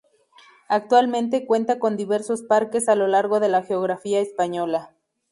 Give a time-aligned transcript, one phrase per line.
[0.67, 4.95] Actualmente cuenta con diversos parques a lo largo de la geografía española.